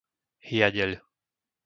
[0.47, 0.91] Hiadeľ